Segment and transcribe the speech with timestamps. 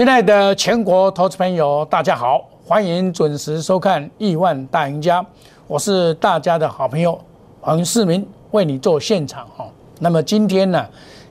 [0.00, 5.22] 亲爱的全国投资朋友，大家好，欢迎准时收看《亿万大赢家》，
[5.66, 7.20] 我是大家的好朋友
[7.60, 9.68] 黄世明，为你做现场哈。
[9.98, 10.86] 那么今天呢，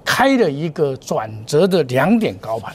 [0.06, 2.72] 开了一个转折的两点高盘，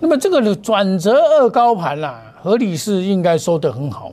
[0.00, 4.10] 那么这个转折二高盘啦，合理是应该收得很好，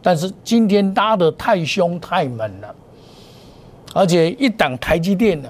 [0.00, 2.72] 但是今天拉得太凶太猛了，
[3.92, 5.48] 而且一档台积电呢，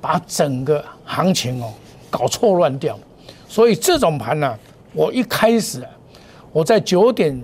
[0.00, 1.72] 把整个行情哦
[2.08, 2.96] 搞错乱掉。
[3.50, 4.56] 所以这种盘呢，
[4.92, 5.82] 我一开始
[6.52, 7.36] 我在九点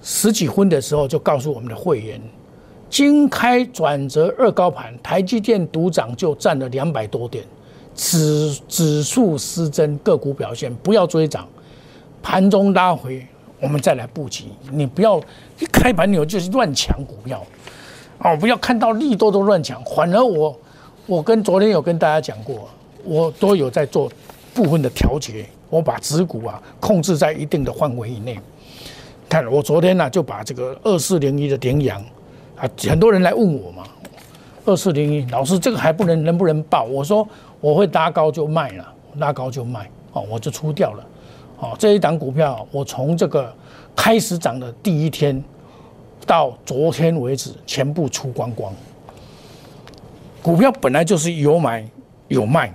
[0.00, 2.20] 十几分的时候就告诉我们的会员，
[2.88, 7.44] 经开转折二高盘，台积电独涨就占了两百多点，
[7.96, 11.48] 指指数失真，个股表现不要追涨，
[12.22, 13.26] 盘中拉回
[13.60, 14.44] 我们再来布局。
[14.70, 15.18] 你不要
[15.58, 17.44] 一开盘你就是乱抢股票，
[18.20, 19.82] 哦，不要看到利多都乱抢。
[19.84, 20.56] 反而我
[21.06, 22.68] 我跟昨天有跟大家讲过，
[23.02, 24.08] 我都有在做。
[24.56, 28.40] 部分的调节，我把持股啊控制在一定的范围以内。
[29.28, 32.00] 看我昨天呢就把这个二四零一的点阳
[32.56, 33.82] 啊，很多人来问我嘛，
[34.64, 36.84] 二四零一老师这个还不能能不能报？
[36.84, 37.28] 我说
[37.60, 41.06] 我会拉高就卖了，拉高就卖哦，我就出掉了。
[41.58, 43.54] 哦，这一档股票我从这个
[43.94, 45.42] 开始涨的第一天
[46.24, 48.72] 到昨天为止全部出光光。
[50.40, 51.86] 股票本来就是有买
[52.28, 52.72] 有卖。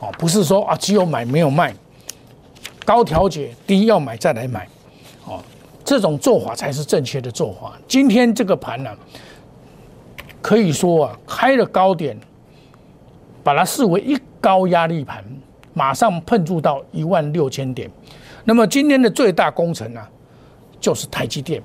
[0.00, 1.74] 哦，不是说啊，只有买没有卖，
[2.84, 4.68] 高调节，低要买再来买，
[5.24, 5.40] 哦，
[5.84, 7.72] 这种做法才是正确的做法。
[7.88, 8.90] 今天这个盘呢，
[10.42, 12.18] 可以说啊，开了高点，
[13.42, 15.24] 把它视为一高压力盘，
[15.72, 17.90] 马上碰触到一万六千点。
[18.44, 20.00] 那么今天的最大工程呢，
[20.78, 21.62] 就是台积电。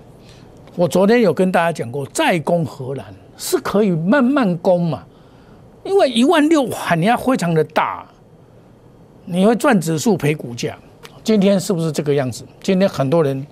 [0.78, 5.04] 我昨天有跟大家讲过，再攻荷兰是可以慢慢攻嘛，
[5.84, 8.08] 因为一万六喊人家非常的大。
[9.26, 10.78] 你会赚指数赔股价，
[11.24, 12.44] 今天是不是这个样子？
[12.62, 13.46] 今天很多人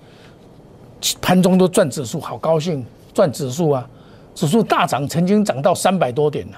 [1.20, 3.88] 盘中都赚指数，好高兴赚指数啊！
[4.34, 6.56] 指数大涨，曾经涨到三百多点呢，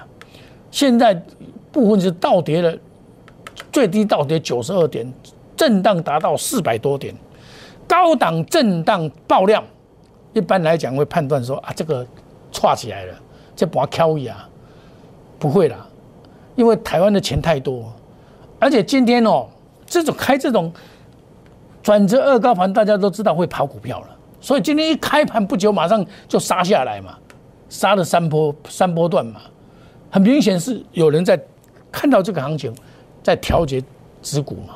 [0.71, 1.13] 现在
[1.71, 2.77] 部分是倒跌了，
[3.71, 5.11] 最低倒跌九十二点，
[5.55, 7.13] 震荡达到四百多点，
[7.87, 9.63] 高档震荡爆量。
[10.33, 12.05] 一般来讲会判断说啊，这个
[12.51, 13.13] 串起来了，
[13.55, 14.49] 这把敲一啊，
[15.37, 15.87] 不会啦，
[16.55, 17.93] 因为台湾的钱太多。
[18.63, 19.45] 而且今天哦，
[19.85, 20.71] 这种开这种
[21.81, 24.07] 转折二高盘，大家都知道会跑股票了，
[24.39, 27.17] 所以今天一开盘不久，马上就杀下来嘛，
[27.67, 29.41] 杀了三波三波段嘛，
[30.09, 31.37] 很明显是有人在
[31.91, 32.73] 看到这个行情，
[33.21, 33.83] 在调节
[34.21, 34.75] 持股嘛，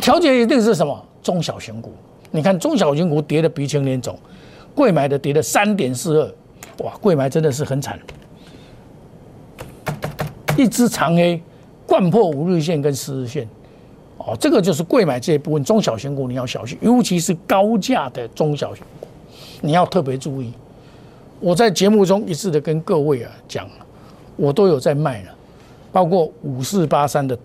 [0.00, 1.92] 调节一定是什么中小型股？
[2.30, 4.16] 你看中小型股跌的鼻青脸肿，
[4.76, 7.98] 贵买的跌了三点四二，哇，贵买真的是很惨，
[10.56, 11.42] 一只长 A。
[11.88, 13.48] 贯破五日线跟十日线，
[14.18, 19.06] 哦，这个就是贵买这一部分中小型股你要小心，尤其是高价的中小型股，
[19.62, 20.52] 你要特别注意。
[21.40, 23.66] 我在节目中一次的跟各位啊讲，
[24.36, 25.30] 我都有在卖了，
[25.90, 27.36] 包括五四八三的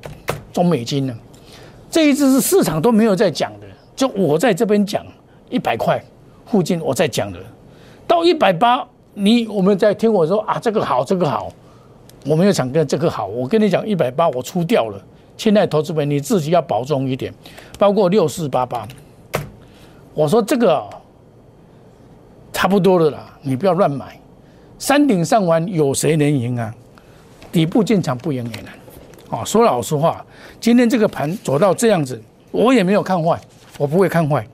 [0.51, 1.15] 中美金呢，
[1.89, 5.05] 这一支是市场都没有在讲的，就我在这边讲
[5.49, 6.03] 一百块
[6.45, 7.39] 附近我在讲的，
[8.05, 11.49] 到一百八，你我们在听我说啊，这个好，这个好。
[12.25, 15.01] 我没有想跟这个好，我跟你讲一百八我出掉了。
[15.35, 17.33] 现在投资本你自己要保重一点，
[17.77, 18.87] 包括六四八八，
[20.13, 20.81] 我说这个
[22.53, 24.17] 差不多了啦，你不要乱买。
[24.79, 26.73] 山顶上完有谁能赢啊？
[27.51, 28.73] 底部进场不赢也难。
[29.29, 30.23] 哦，说老实话，
[30.61, 33.39] 今天这个盘走到这样子，我也没有看坏，
[33.77, 34.45] 我不会看坏。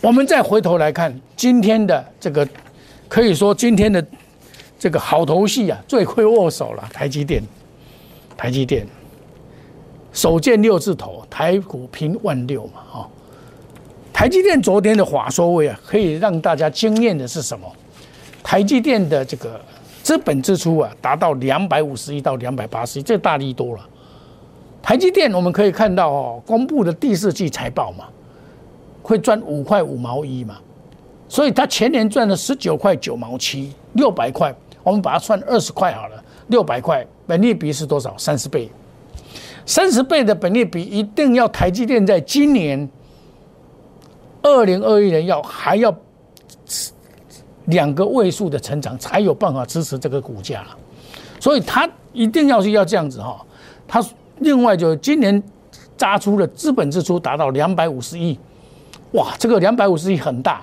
[0.00, 2.48] 我们再回头来看今天的这个，
[3.08, 4.04] 可以说今天的。
[4.82, 6.82] 这个好头戏啊，罪魁祸首了。
[6.92, 7.40] 台积电，
[8.36, 8.84] 台积电，
[10.12, 13.08] 首见六字头，台股平万六嘛，哈。
[14.12, 17.72] 台积电昨天的华收位啊，可以让大家惊艳的是什么？
[18.42, 19.60] 台积电的这个
[20.02, 23.88] 资本支出啊，达到两百五十亿到两百八十亿，这大力多了。
[24.82, 28.06] 台积电我们可以看到哦，公布的第四季财报嘛，
[29.00, 30.56] 会赚五块五毛一嘛，
[31.28, 34.52] 所以它前年赚了十九块九毛七，六百块。
[34.82, 38.16] 我们把它算二十块好了，六百块，本利比是多少？
[38.18, 38.70] 三十倍，
[39.64, 42.88] 三十倍的本利比一定要台积电在今年
[44.42, 45.94] 二零二一年要还要
[47.66, 50.64] 两个位数的成长，才有办法支持这个股价
[51.38, 53.40] 所以它一定要是要这样子哈。
[53.86, 54.04] 它
[54.38, 55.40] 另外就今年
[55.96, 58.36] 扎出的资本支出达到两百五十亿，
[59.12, 60.62] 哇，这个两百五十亿很大。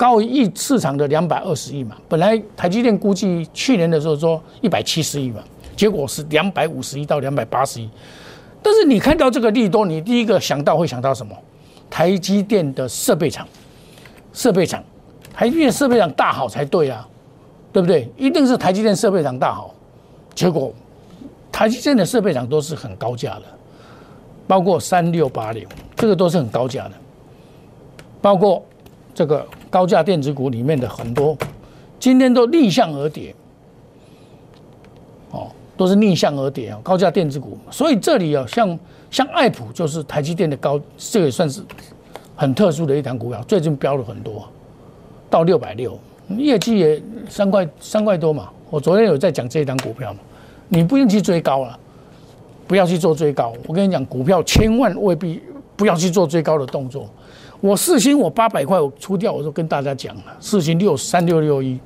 [0.00, 5.42] 高于市场的两百二十亿嘛，本来台积电估计去年的时候说一百七十亿嘛，
[5.76, 7.90] 结果是两百五十亿到两百八十亿，
[8.62, 11.36] 但是你看到这个利多，你第一个想到会想到什么？
[11.90, 13.46] 台积电的设备厂，
[14.32, 14.82] 设备厂，
[15.34, 17.06] 台积电设备厂大好才对啊，
[17.70, 18.10] 对不对？
[18.16, 19.74] 一定是台积电设备厂大好。
[20.34, 20.72] 结果
[21.52, 23.42] 台积电的设备厂都是很高价的，
[24.46, 26.92] 包括三六八零，这个都是很高价的，
[28.22, 28.64] 包括
[29.12, 31.38] 这个高价电子股里面的很多，
[31.98, 33.34] 今天都逆向而跌。
[35.30, 38.78] 哦都是逆向而跌啊，高价电子股，所以这里啊，像
[39.10, 41.62] 像爱普就是台积电的高，这也算是
[42.36, 44.46] 很特殊的一档股票，最近飙了很多，
[45.30, 45.98] 到六百六，
[46.36, 48.50] 业绩也三块三块多嘛。
[48.68, 50.20] 我昨天有在讲这一档股票嘛，
[50.68, 51.78] 你不用去追高了，
[52.66, 53.54] 不要去做追高。
[53.66, 55.40] 我跟你讲，股票千万未必
[55.76, 57.08] 不要去做追高的动作。
[57.60, 61.78] 我四星我八百块我出掉，我都跟大家讲了，四星六三六六一。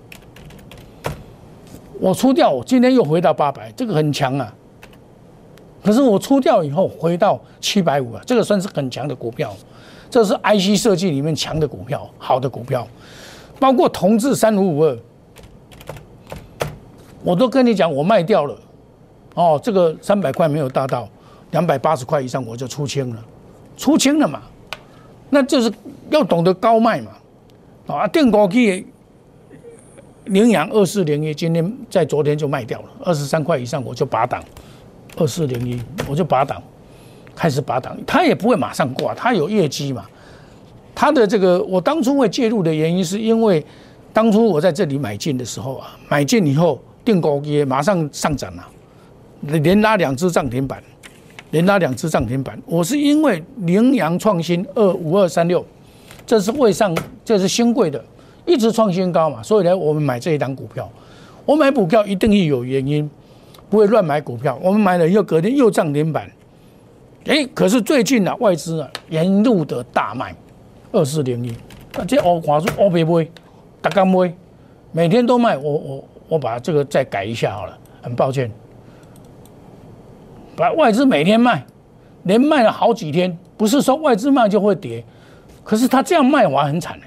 [2.00, 4.54] 我出掉，我今天又回到八百，这个很强啊。
[5.82, 9.54] 可是我出掉以后回到七百五啊，这个算是很强的股票。
[10.08, 12.86] 这是 IC 设计里面强的股票，好的股票，
[13.58, 14.96] 包括同志三五五二，
[17.24, 18.56] 我都跟你讲，我卖掉了。
[19.34, 21.08] 哦，这个三百块没有达到，
[21.50, 23.24] 两百八十块以上我就出清了，
[23.76, 24.40] 出清了嘛。
[25.34, 25.70] 那就是
[26.10, 27.10] 要懂得高卖嘛。
[27.88, 28.86] 啊，电锅机。
[30.26, 34.42] 羚羊二四零一，今天在昨天就卖掉了，二十三块以上我就拔档，
[35.18, 35.78] 二四零一
[36.08, 36.62] 我就拔档，
[37.36, 40.06] 开始拔档，它也不会马上挂，它有业绩嘛。
[40.94, 43.62] 它的这个我当初会介入的原因，是因为
[44.14, 48.66] 当初我在这里买进的时候啊，买进以后电锅也马上上涨了，
[49.42, 50.82] 连拉两只涨停板，
[51.54, 52.60] 连拉两只涨停板。
[52.66, 55.64] 我是因为羚羊创新二五二三六，
[56.26, 56.92] 这是会上，
[57.24, 58.04] 这是新贵的。
[58.44, 60.90] 一直创新高嘛，所以呢，我们买这一档股票，
[61.46, 63.08] 我买股票一定有原因，
[63.70, 64.58] 不会乱买股票。
[64.60, 66.28] 我们买了以后，隔天又涨停板，
[67.26, 70.34] 哎，可是最近呢，外资啊沿路的大卖，
[70.90, 71.50] 二四零一，
[71.96, 73.24] 啊，这欧华住欧别卖，
[73.80, 74.34] 大刚卖，
[74.90, 78.50] 每天都卖，我我我把这个再改一下好了，很抱歉，
[80.56, 81.64] 把外资每天卖，
[82.24, 85.04] 连卖了好几天，不是说外资卖就会跌，
[85.62, 86.98] 可是他这样卖完很惨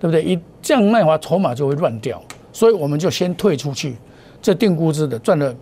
[0.00, 0.22] 对不对？
[0.22, 2.22] 一这样卖话，筹码就会乱掉，
[2.52, 3.96] 所以我们就先退出去。
[4.40, 5.52] 这定估值的赚了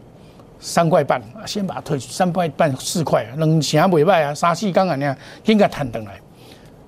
[0.61, 4.35] 三块半，先把它退三块半四块，能行不败啊？
[4.35, 5.17] 沙细刚啊那样
[5.47, 6.21] 应该弹登来，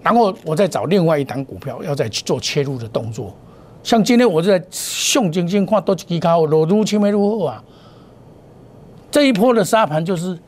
[0.03, 3.35] 然后我再找另外一档股票，要再去做切入的动作。
[3.83, 7.65] 像今天我在熊晶晶看多几高，裸如青梅如何啊？
[9.11, 10.39] 这一波的沙盘就是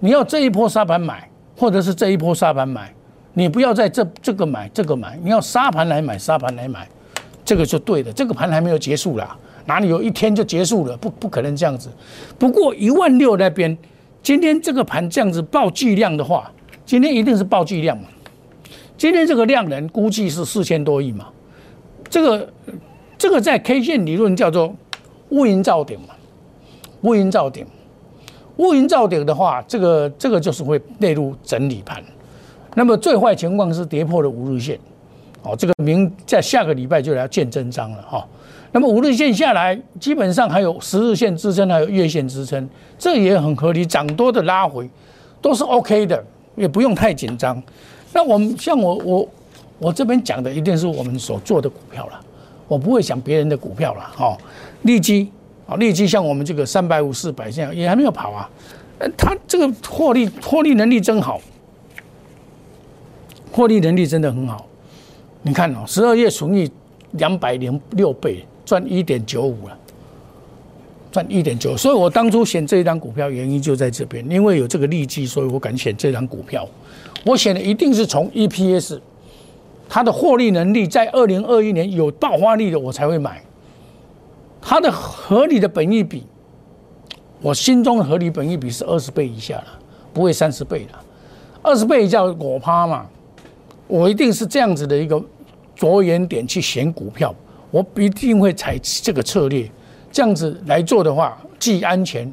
[0.00, 2.92] 你要这一波沙盘买，或者是这一波沙盘买。
[3.34, 6.88] 你不要在这这个买这个买，你要沙盘来买沙盘来买，
[7.44, 8.12] 这个就对的。
[8.12, 9.36] 这个盘还没有结束啦，
[9.66, 10.96] 哪里有一天就结束了？
[10.96, 11.90] 不不可能这样子。
[12.38, 13.76] 不过一万六那边，
[14.22, 16.50] 今天这个盘这样子爆巨量的话，
[16.86, 18.04] 今天一定是爆巨量嘛。
[18.96, 21.26] 今天这个量能估计是四千多亿嘛。
[22.08, 22.48] 这个
[23.18, 24.74] 这个在 K 线理论叫做
[25.28, 26.14] 乌云罩顶嘛，
[27.02, 27.66] 乌云罩顶，
[28.56, 32.02] 乌云罩顶的话，这个这个就是会列入整理盘。
[32.74, 34.78] 那么最坏情况是跌破了五日线，
[35.42, 38.26] 哦，这个明在下个礼拜就要见真章了哈。
[38.72, 44.88] 那么五日线下来，基本上还有十日线支撑，还有月线支撑，这也很合理，涨多的拉回
[45.40, 46.22] 都是 OK 的，
[46.56, 47.62] 也不用太紧张。
[48.12, 49.28] 那我们像我我
[49.78, 52.20] 我这边讲的一定是我们所做的股票了，
[52.68, 54.36] 我不会讲别人的股票了哈。
[54.82, 55.30] 利基
[55.66, 58.48] 啊，利基像我们这个三百五四百这样也还没有跑啊，
[58.98, 61.40] 呃，它这个获利获利能力真好。
[63.52, 64.66] 获利能力真的很好，
[65.40, 66.70] 你看哦，十二月存益
[67.12, 69.78] 两百零六倍，赚一点九五了，
[71.10, 71.74] 赚一点九。
[71.74, 76.68] 所以我当初选这一张股票原因就在这边，因为有这个利基，所以我敢选这张股票。
[77.24, 79.00] 我选的一定是从 EPS，
[79.88, 83.42] 它的获利能力在二零二一年有爆发力的，我才会买。
[84.68, 86.26] 它的合理的本益比，
[87.40, 89.66] 我心中的合理本益比是二十倍以下了，
[90.12, 90.98] 不会三十倍的，
[91.62, 93.06] 二十倍叫我趴嘛。
[93.86, 95.22] 我一定是这样子的一个
[95.76, 97.32] 着眼点去选股票，
[97.70, 99.70] 我一定会采取这个策略，
[100.10, 102.28] 这样子来做的话，既安全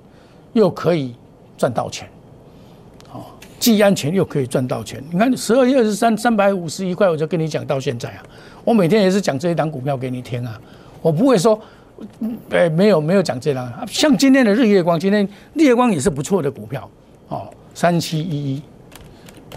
[0.54, 1.14] 又可以
[1.56, 2.10] 赚到钱，
[3.12, 3.22] 哦，
[3.60, 5.04] 既安全又可以赚到钱。
[5.12, 8.24] 你看十二月二十三三百五十一块，我就跟你讲到现在啊，
[8.64, 10.60] 我每天也是讲这一档股票给你听啊，
[11.00, 11.60] 我不会说，
[12.20, 16.90] 嗯哎，没有没有讲这档，像今天的日月光，今天日月光也是不错的股票，
[17.30, 18.62] 哦，三七一一，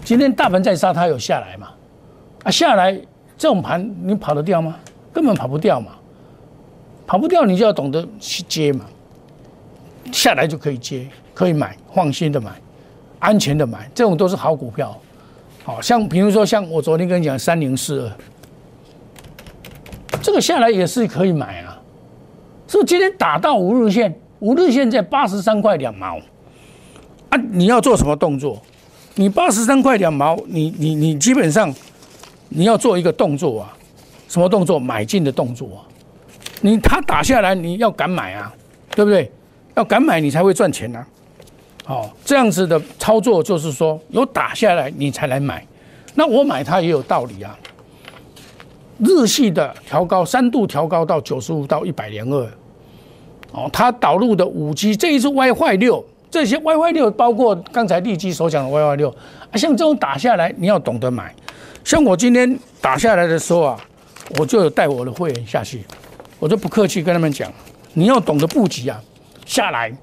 [0.03, 1.69] 今天大盘在杀，它有下来嘛？
[2.43, 2.93] 啊，下来
[3.37, 4.75] 这种盘你跑得掉吗？
[5.11, 5.93] 根本跑不掉嘛，
[7.07, 8.85] 跑不掉你就要懂得去接嘛。
[10.11, 12.51] 下来就可以接，可以买，放心的买。
[13.19, 14.95] 安全的买，这种都是好股票。
[15.63, 18.11] 好像比如说像我昨天跟你讲三零四二，
[20.21, 21.66] 这个下来也是可以买啊。
[22.67, 24.13] 是今天打到五日线？
[24.39, 26.19] 五日线在八十三块两毛
[27.29, 27.37] 啊！
[27.51, 28.61] 你要做什么动作？
[29.15, 31.73] 你八十三块两毛，你你你基本上
[32.49, 33.73] 你要做一个动作啊，
[34.27, 34.77] 什么动作？
[34.77, 35.79] 买进的动作啊！
[36.61, 38.53] 你它打下来，你要敢买啊，
[38.91, 39.31] 对不对？
[39.75, 41.07] 要敢买，你才会赚钱啊。
[41.83, 45.65] 好，这样子的操作就是说，有打下来你才来买。
[46.13, 47.57] 那我买它也有道理啊。
[48.99, 52.47] 日系的调高三度调高到九十五到一百零二，
[53.51, 59.09] 哦，它导入的五 G 这一次 WiFi 六，这些 WiFi 六包括刚才立基所讲的 WiFi 六
[59.51, 61.33] 啊，像这种打下来你要懂得买。
[61.83, 63.79] 像我今天打下来的时候啊，
[64.39, 65.85] 我就带我的会员下去，
[66.39, 67.51] 我就不客气跟他们讲，
[67.93, 68.99] 你要懂得布局啊，
[69.45, 69.95] 下来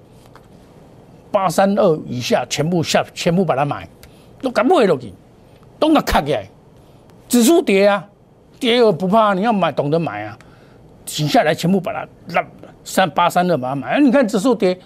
[1.32, 3.88] 八三二以下全部下全部把它买，
[4.40, 5.12] 都敢不回落去，
[5.80, 6.48] 都给卡起来，
[7.28, 8.06] 指数跌啊。
[8.58, 10.38] 跌又不怕，你要买懂得买啊！
[11.04, 12.42] 停下来全部把它让
[12.82, 14.00] 三八三二把它买。
[14.00, 14.78] 你看指数跌，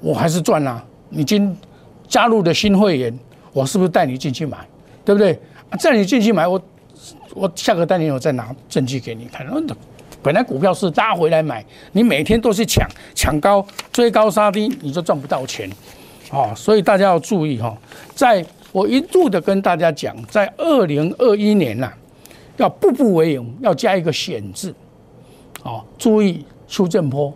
[0.00, 0.84] 我还是赚啦。
[1.10, 1.56] 你今
[2.08, 3.16] 加入的新会员，
[3.52, 4.58] 我是不是带你进去买？
[5.04, 5.38] 对不对？
[5.80, 6.60] 带你进去买，我
[7.34, 9.46] 我下个单年我再拿证据给你看。
[10.22, 15.70] 本来股票是拉回来买，你每天都是抢抢高追高杀低，你就赚不到钱。
[16.30, 17.76] 哦，所以大家要注意哈，
[18.14, 21.92] 在我一度的跟大家讲，在二零二一年呐。
[22.56, 24.74] 要步步为营，要加一个险字，
[25.62, 27.32] 哦，注意出正坡，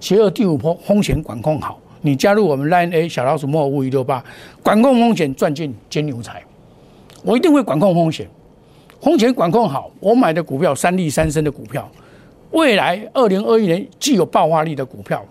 [0.00, 1.78] 邪恶第五坡风险管控好。
[2.00, 4.24] 你加入我们 Line A 小老鼠莫五一六八，
[4.62, 6.42] 管控风险赚进金牛财。
[7.22, 8.28] 我一定会管控风险，
[9.00, 11.88] 风险管控好，我买的股票三利三升的股票，
[12.50, 15.24] 未来二零二一年既有爆发力的股票，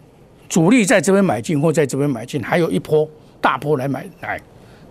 [0.47, 3.05] 主力在这边买进或在这边买进，还有一波
[3.41, 4.39] 大波来买来，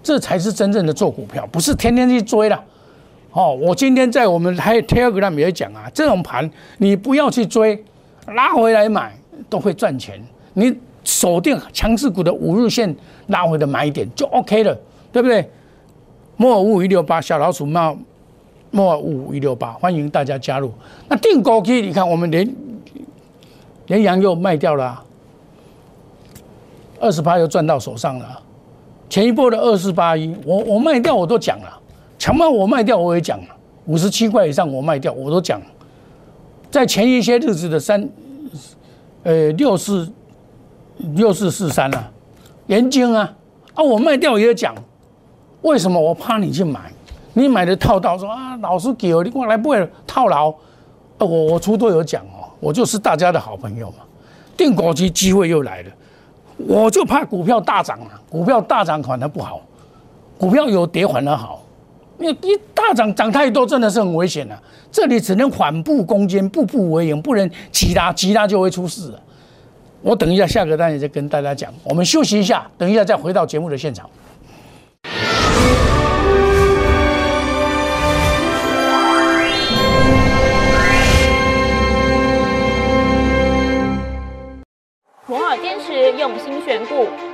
[0.02, 2.62] 这才是真正的做股票，不是天天去追了。
[3.33, 7.85] 哦，我今天在我们还有 Telegram 也讲啊，这种盘你不要去追，
[8.27, 9.17] 拉回来买
[9.49, 10.21] 都会赚钱。
[10.55, 12.95] 你锁定强势股的五日线
[13.29, 14.77] 拉回的买点就 OK 了，
[15.13, 15.49] 对不对？
[16.37, 17.97] 莫尔五五一六八小老鼠冒
[18.71, 20.73] 摩尔五五一六八，欢迎大家加入。
[21.09, 22.55] 那定高 K，你看我们连
[23.87, 25.05] 连阳又卖掉了，
[26.99, 28.43] 二十八又赚到手上了。
[29.09, 31.80] 前一波的二四八一，我我卖掉我都讲了。
[32.21, 33.47] 强卖我卖掉，我也讲了
[33.87, 35.59] 五十七块以上我卖掉，我都讲。
[36.71, 38.07] 在前一些日子的三，
[39.23, 40.07] 呃六四
[41.15, 42.12] 六四四三啊，
[42.67, 43.35] 严晶啊，
[43.73, 44.75] 啊我卖掉也讲，
[45.62, 45.99] 为什么？
[45.99, 46.93] 我怕你去买，
[47.33, 50.53] 你买的套到说啊，老师给我，你过来不会套牢？
[51.17, 54.05] 我我出都有讲哦，我就是大家的好朋友嘛。
[54.59, 55.91] 定股机机会又来了，
[56.59, 59.62] 我就怕股票大涨啊，股票大涨反而不好，
[60.37, 61.62] 股票有跌反而好。
[62.21, 64.55] 你一大涨涨太多，真的是很危险的。
[64.93, 69.19] 这里只能缓步攻坚，步步为营，不能急拉，急拉就会出事了。
[70.03, 71.73] 我等一下下个单元再跟大家讲。
[71.83, 74.09] 我们休息一下，等一下再回到节目的现场。
[85.27, 87.07] 摩尔坚持用心选股，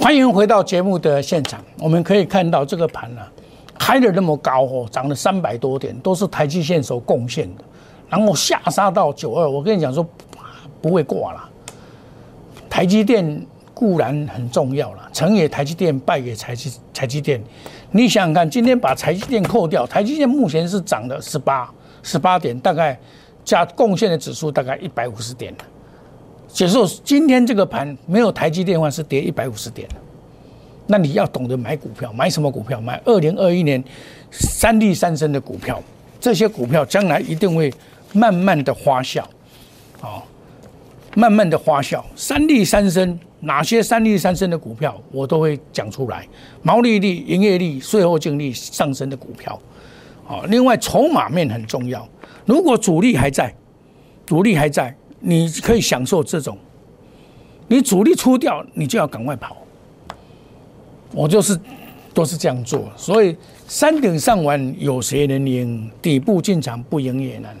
[0.00, 1.62] 欢迎回到节目的现场。
[1.78, 3.20] 我们可以看到这个盘呢，
[3.78, 7.62] 开的那么高哦，涨了三百多点，都是台积线所贡献的。
[8.08, 10.04] 然后下杀到九二，我跟你讲说
[10.80, 11.50] 不会挂了。
[12.70, 17.38] 台积电固然很重要了，成也台积电，败也台积台积电。
[17.90, 21.70] 你想想看，今天把台积电扣掉，台积电目前是涨了十八
[22.02, 22.98] 十八点，大概
[23.44, 25.54] 加贡献的指数大概一百五十点
[26.52, 29.88] 解说今天这个盘没有台积电话是跌一百五十点
[30.86, 32.80] 那你要懂得买股票，买什么股票？
[32.80, 33.82] 买二零二一年
[34.32, 35.80] 三利三升的股票，
[36.18, 37.72] 这些股票将来一定会
[38.12, 39.22] 慢慢的发酵，
[40.00, 40.20] 啊，
[41.14, 42.02] 慢慢的发酵。
[42.16, 46.26] 三利三升，哪些三利三升的股票，我都会讲出来。
[46.62, 49.56] 毛利率、营业利、税后净利上升的股票，
[50.26, 52.04] 啊，另外筹码面很重要。
[52.44, 53.54] 如果主力还在，
[54.26, 56.58] 主力还在，你可以享受这种。
[57.68, 59.56] 你主力出掉，你就要赶快跑。
[61.12, 61.58] 我就是
[62.12, 63.36] 都是这样做，所以
[63.68, 65.90] 山顶上完有谁能赢？
[66.02, 67.56] 底部进场不赢也难。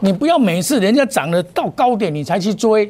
[0.00, 2.86] 你不要每次人家涨了到高点你才去追，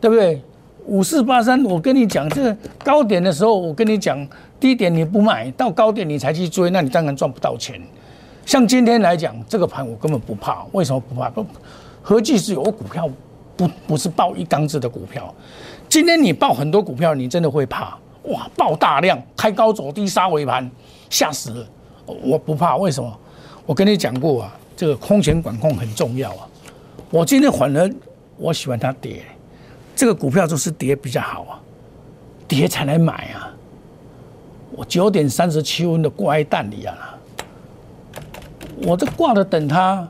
[0.00, 0.40] 对不对？
[0.84, 4.24] 五四八三，我跟你讲，这个高点的时候，我跟你讲，
[4.60, 7.80] 低点你不买到高点你才去追，那你当然赚不到钱。
[8.44, 11.28] 像今天来讲，这个盘我根本不怕，为什么不怕？
[11.30, 11.44] 不
[12.06, 13.10] 合计是有股票。
[13.56, 15.34] 不不是报一缸子的股票，
[15.88, 18.46] 今天你报很多股票，你真的会怕哇！
[18.54, 20.70] 报大量，开高走低，杀尾盘，
[21.08, 21.66] 吓死了。
[22.04, 23.18] 我不怕，为什么？
[23.64, 26.46] 我跟你讲过啊，这个空前管控很重要啊。
[27.08, 27.90] 我今天反而
[28.36, 29.22] 我喜欢它跌，
[29.94, 31.58] 这个股票就是跌比较好啊，
[32.46, 33.50] 跌才来买啊。
[34.72, 37.16] 我九点三十七分的挂在蛋里啊，
[38.82, 40.06] 我这挂着等它。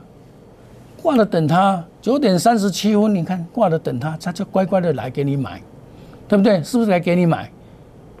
[1.01, 5.61] 挂了等他九点三十七分，你看挂了等他，他就乖乖的来给你买，
[6.27, 6.61] 对不对？
[6.63, 7.49] 是不是来给你买？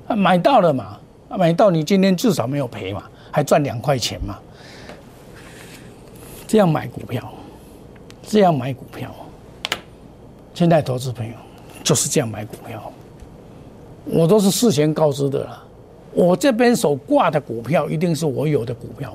[0.07, 0.97] 啊，买到了嘛？
[1.37, 4.37] 买到你今天至少没有赔嘛，还赚两块钱嘛？
[6.47, 7.29] 这样买股票，
[8.23, 9.13] 这样买股票，
[10.53, 11.33] 现在投资朋友
[11.83, 12.89] 就是这样买股票，
[14.05, 15.63] 我都是事先告知的了。
[16.13, 19.13] 我这边手挂的股票一定是我有的股票，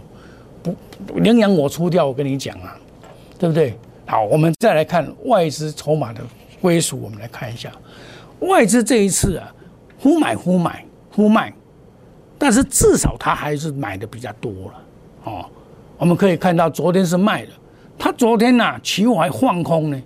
[0.62, 2.76] 不领养我出掉，我跟你讲啊。
[3.42, 3.76] 对不对？
[4.06, 6.20] 好，我们再来看外资筹码的
[6.60, 7.00] 归属。
[7.02, 7.72] 我们来看一下，
[8.38, 9.52] 外资这一次啊，
[9.98, 11.52] 忽买忽买忽卖，
[12.38, 14.84] 但是至少他还是买的比较多了
[15.24, 15.44] 哦。
[15.98, 17.50] 我们可以看到，昨天是卖的，
[17.98, 20.00] 他昨天呐，期货还放空呢，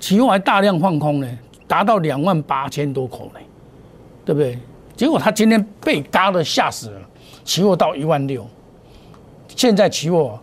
[0.00, 1.28] 期货还大量放空呢，
[1.68, 3.40] 达到两万八千多口呢，
[4.24, 4.58] 对不对？
[4.96, 7.00] 结果他今天被嘎的吓死了，
[7.44, 8.48] 期货到一万六，
[9.54, 10.40] 现在期货。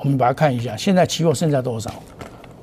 [0.00, 1.90] 我们把它看一下，现在期货剩下多少？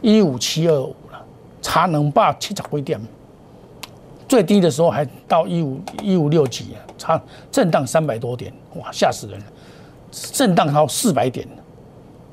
[0.02, 1.26] 一五七二五了，
[1.62, 3.00] 差能把七十几点，
[4.28, 7.21] 最低的时候还到一五一五六几啊，差
[7.52, 9.45] 震荡三百多点，哇，吓死人了！
[10.12, 11.45] 震荡到四百点，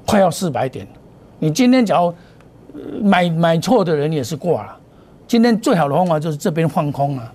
[0.07, 0.87] 快要四百点。
[1.39, 2.15] 你今天只要
[3.03, 4.77] 买买错的人也是挂了。
[5.27, 7.33] 今天最好的方法就是这边放空啊，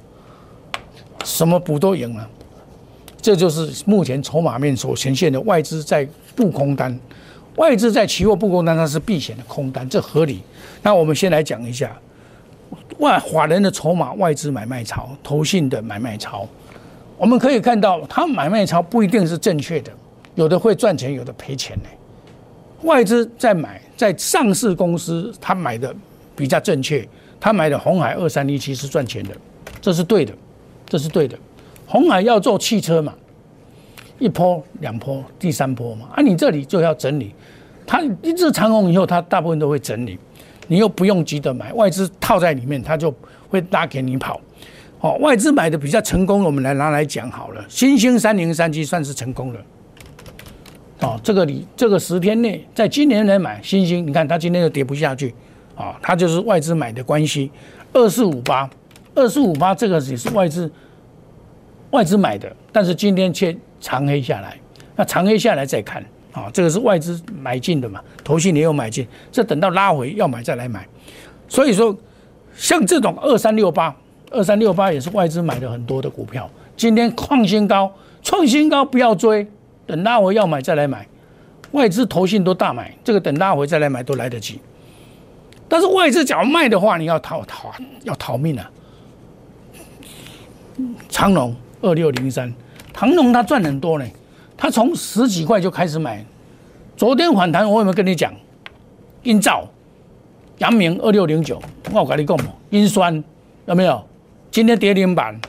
[1.25, 2.29] 什么补都赢了。
[3.19, 6.97] 这就是目前筹码面所呈现的外资在布空单。
[7.57, 10.41] 外资在期货不空单，它是避险的空单，这合理。
[10.81, 11.95] 那我们先来讲一下
[12.99, 16.47] 外法人的筹码，外资买卖潮，投信的买卖潮。
[17.17, 19.91] 我们可以看到，它买卖潮不一定是正确的，
[20.35, 21.89] 有的会赚钱，有的赔钱呢。
[22.83, 25.93] 外资在买，在上市公司，他买的
[26.35, 27.07] 比较正确，
[27.39, 29.35] 他买的红海二三一七是赚钱的，
[29.81, 30.31] 这是对的，
[30.85, 31.35] 这是对的。
[31.87, 33.15] 红海要做汽车嘛？
[34.19, 37.33] 一波、两波、第三波嘛，啊，你这里就要整理，
[37.87, 40.19] 它一直长红以后，它大部分都会整理，
[40.67, 43.11] 你又不用急着买，外资套在里面，它就
[43.49, 44.39] 会拉给你跑。
[44.99, 47.65] 哦，外资买的比较成功，我们来拿来讲好了。
[47.69, 49.59] 新兴三零三七算是成功了。
[50.99, 55.33] 哦，这个你这个十天内，在今年来买新兴，你看它今天就跌不下去，
[55.75, 57.49] 啊，它就是外资买的关系。
[57.93, 58.69] 二四五八，
[59.15, 60.71] 二四五八这个也是外资
[61.91, 63.57] 外资买的，但是今天却。
[63.79, 64.57] 长黑下来，
[64.95, 66.03] 那长黑下来再看
[66.37, 70.87] 啊，这个是外资买进的嘛，投信也有买进，这等到拉回要买再来买。
[71.47, 71.95] 所以说，
[72.55, 73.95] 像这种二三六八、
[74.29, 79.47] 二三六八也是外资买的很多的股票，今天创新高，创新高不要追，
[79.85, 81.07] 等拉回要买再来买。
[81.71, 84.59] 外资投信都大买，这个等拉回再来买都来得及。
[85.67, 87.73] 但是外资假如卖的话，你要逃逃
[88.03, 88.71] 要逃命啊！
[91.09, 92.53] 长隆二六零三。
[92.93, 94.05] 长隆他赚很多呢，
[94.57, 96.25] 他从十几块就开始买。
[96.97, 98.33] 昨天反弹，我有没有跟你讲？
[99.23, 99.67] 英兆、
[100.57, 101.61] 阳明二六零九，
[101.93, 102.37] 我跟你讲，
[102.71, 103.23] 阴酸
[103.67, 104.03] 有没有？
[104.49, 105.39] 今天跌停板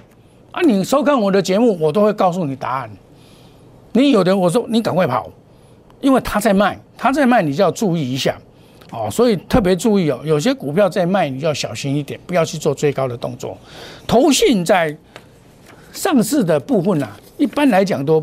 [0.50, 0.60] 啊！
[0.62, 2.90] 你收看我的节目，我都会告诉你答案。
[3.92, 5.30] 你有的我说你赶快跑，
[6.00, 8.36] 因为他在卖，他在卖，你就要注意一下
[8.90, 9.08] 哦。
[9.10, 13.56] 所以特别注意哦，有些股票在卖，你就要小心一点，不要去做追高的动作。
[14.06, 14.94] 投信在
[15.92, 17.16] 上市的部分啊。
[17.38, 18.22] 一般来讲都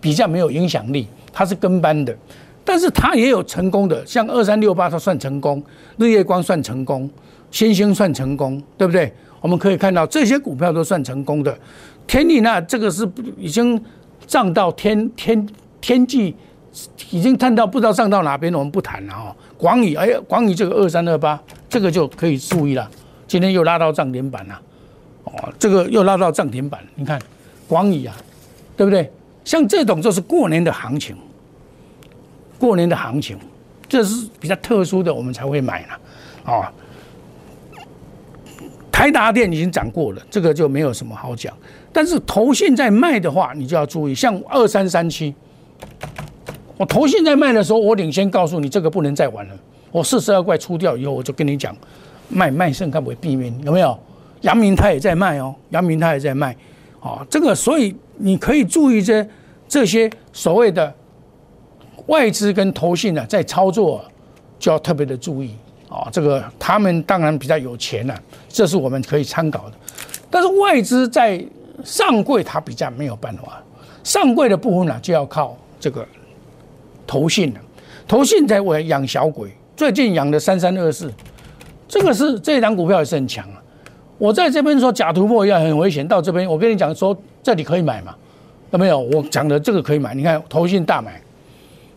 [0.00, 2.16] 比较没有影响力，它是跟班的，
[2.64, 5.62] 但是它也有成功的，像二三六八它算成功，
[5.98, 7.08] 日月光算成功，
[7.50, 9.12] 星星算成功，对不对？
[9.40, 11.56] 我们可以看到这些股票都算成功的。
[12.06, 13.08] 天利那这个是
[13.38, 13.80] 已经
[14.26, 15.48] 涨到天天
[15.80, 16.34] 天际，
[17.10, 19.34] 已经探到不知道涨到哪边，我们不谈了哦。
[19.56, 22.90] 广宇，哎呀，广宇这个二三二八，这个就可以注意了。
[23.26, 24.60] 今天又拉到涨停板了，
[25.24, 27.20] 哦，这个又拉到涨停板，你看
[27.68, 28.14] 广宇啊，
[28.76, 29.10] 对不对？
[29.44, 31.16] 像这种就是过年的行情，
[32.58, 33.38] 过年的行情，
[33.88, 36.72] 这是比较特殊的，我们才会买了，啊。
[38.92, 41.56] 台达电已经涨过了，这个就没有什么好讲。
[41.90, 45.34] 但是头现在卖的话，你就要注意，像二三三七，
[46.76, 49.54] 我头现在卖的时候，我领先告诉你，这个不能再玩了。
[49.90, 51.74] 我四十二块出掉以后，我就跟你讲，
[52.28, 53.98] 卖卖剩看不会避免有没有？
[54.42, 56.54] 阳明他也在卖哦，阳明他也在卖，
[57.00, 59.26] 啊，这个所以你可以注意这
[59.66, 60.92] 这些所谓的
[62.06, 64.04] 外资跟投信呢，在操作
[64.58, 65.54] 就要特别的注意。
[65.88, 68.14] 啊，这个他们当然比较有钱了，
[68.48, 69.76] 这是我们可以参考的。
[70.30, 71.44] 但是外资在
[71.84, 73.60] 上柜，它比较没有办法。
[74.04, 76.06] 上柜的部分呢，就要靠这个
[77.08, 77.60] 投信了。
[78.06, 81.12] 投信在我养小鬼，最近养的三三二四，
[81.88, 83.60] 这个是这一档股票也是很强啊。
[84.20, 88.14] 我在这边说假突破要很危险，到这边我跟你讲说这里可以买嘛，
[88.70, 89.00] 有没有？
[89.00, 91.18] 我讲的这个可以买，你看投信大买，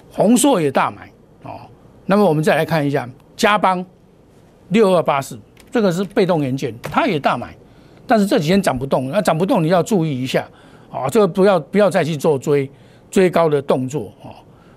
[0.10, 1.12] 宏硕也大买
[1.44, 1.60] 哦。
[2.06, 3.08] 那么我们再来看一下。
[3.36, 3.84] 加邦
[4.70, 5.38] 六二八四，
[5.70, 7.54] 这个是被动元件，它也大买，
[8.08, 10.48] 但是这几天涨不动，那涨不动你要注意一下
[10.90, 12.70] 啊，这个不要不要再去做追
[13.12, 14.32] 追高的动作啊。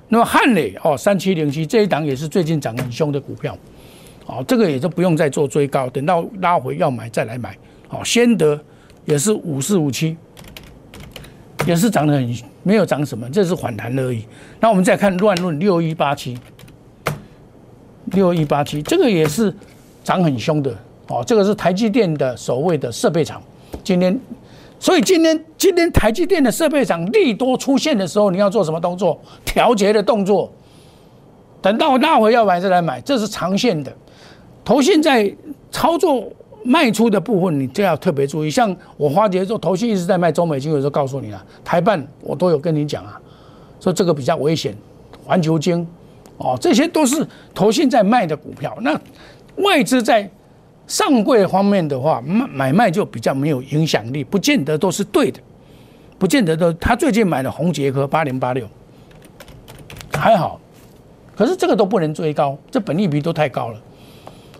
[0.08, 3.56] 那么汉磊哦三七零七这一档也是最近涨很凶的股票，
[4.26, 7.56] 哦，这个也就不用再做追高，等到拉回要买再来买。
[7.88, 8.60] 哦，先得
[9.04, 10.16] 也是五四五七，
[11.66, 14.24] 也是涨得很没有涨什么，这是反弹而已。
[14.58, 16.36] 那我们再看乱论六一八七。
[18.12, 19.52] 六一八七，这个也是
[20.04, 20.72] 涨很凶的
[21.08, 21.24] 哦。
[21.26, 23.42] 这个是台积电的所谓的设备厂，
[23.82, 24.16] 今天，
[24.78, 29.20] 所以今天今天台积电的设备厂利多出现的时候，你要做什么动作？
[29.44, 30.52] 调节的动作。
[31.60, 33.92] 等到拉回要买再来买，这是长线的。
[34.66, 35.32] 头现在
[35.70, 36.28] 操作
[36.64, 38.50] 卖出的部分，你就要特别注意。
[38.50, 43.20] 像我花节做头信一直在卖中美金，有时候告诉你了，台办我都有跟你讲啊，
[43.78, 44.76] 说这个比较危险，
[45.24, 45.86] 环球金。
[46.38, 48.76] 哦，这些都是投信在卖的股票。
[48.82, 49.00] 那
[49.62, 50.28] 外资在
[50.86, 55.40] 上柜方面的话，买买卖就比较没有影响力，不见得都是对的，
[56.18, 56.72] 不见得都。
[56.74, 58.68] 他最近买了红杰科八零八六，
[60.12, 60.60] 还好，
[61.36, 63.80] 可是这个都不能追高，这本利比都太高了。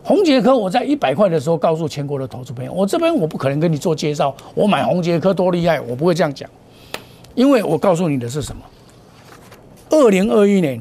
[0.06, 6.48] 红杰科我在一百块的时候告诉全国的投资朋友，我这边我不可能跟你做介绍，我买红杰科多厉害，我不会这样讲，
[7.34, 8.62] 因为我告诉你的是什么？
[9.90, 10.80] 二零二一年。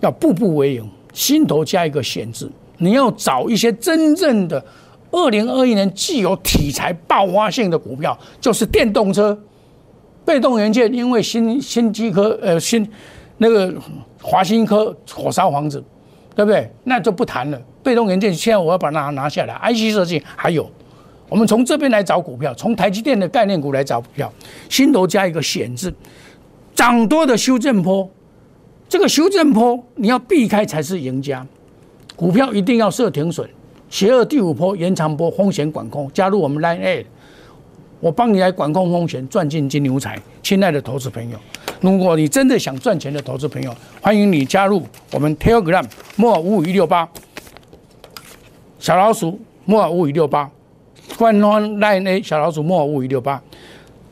[0.00, 2.48] 要步步为营，心头加一个险字。
[2.76, 4.64] 你要找一些真正的
[5.10, 9.36] 二零二一年具有题材爆发性的股票，就是电动车、
[10.24, 10.94] 被动元件。
[10.94, 12.88] 因为新新机科呃新
[13.38, 13.74] 那个
[14.22, 15.82] 华新科火烧房子，
[16.36, 16.70] 对不对？
[16.84, 17.60] 那就不谈了。
[17.88, 19.54] 被动元件现在我要把它拿下来。
[19.72, 20.70] IC 设计还有，
[21.26, 24.30] 我们从这边来找股票，从台积电的概念股来找股票，
[24.68, 25.90] 心头加一个险字，
[26.74, 28.06] 涨多的修正坡。
[28.90, 31.46] 这个修正坡你要避开才是赢家，
[32.14, 33.48] 股票一定要设停损，
[33.88, 37.06] 邪恶第五波延长波风险管控，加入我们 Line A，
[38.00, 40.18] 我帮你来管控风险，赚进金牛财。
[40.42, 41.38] 亲爱的投资朋友，
[41.80, 45.84] 如果你真的想赚钱的投资朋友，欢迎你加入我们 Telegram
[46.16, 47.08] 莫五五一六八
[48.78, 50.48] 小老鼠莫尔五五六八
[51.16, 53.42] 官方 Line A 小老鼠莫尔五五六八，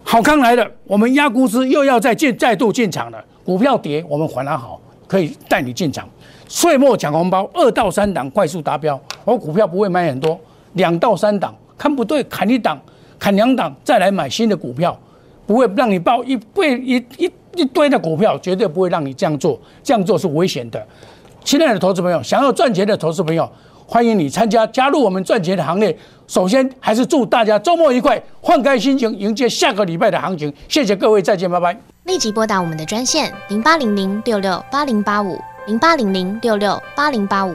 [0.02, 3.24] 好康来了，我们压估值又要再进再度进场了。
[3.44, 6.08] 股票跌，我们还它好，可以带你进场。
[6.48, 9.00] 岁末抢红包，二到三档快速达标。
[9.24, 10.38] 我股票不会买很多，
[10.72, 12.80] 两到三档，看不对砍一档，
[13.18, 14.98] 砍两档再来买新的股票，
[15.46, 20.84] 不会让你报一倍一一一堆的股票，绝对不会让你这样做，这样做是危险的。
[21.44, 23.48] 亲爱的投资朋友，想要赚钱的投资朋友，
[23.86, 25.96] 欢迎你参加加入我们赚钱的行列。
[26.26, 30.52] 首先还是祝大家周末愉快，换开心情，迎接下个礼拜的行情。
[30.68, 31.78] 谢谢各位，再见，拜拜。
[32.04, 37.54] 立即拨打我们的专线零八零零六六八零八五零八零零六六八零八五